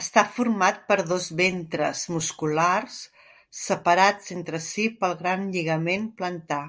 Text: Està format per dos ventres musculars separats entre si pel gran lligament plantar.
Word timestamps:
Està 0.00 0.24
format 0.36 0.80
per 0.92 0.98
dos 1.10 1.26
ventres 1.42 2.06
musculars 2.14 2.98
separats 3.66 4.34
entre 4.40 4.64
si 4.70 4.90
pel 5.04 5.16
gran 5.22 5.48
lligament 5.58 6.12
plantar. 6.22 6.66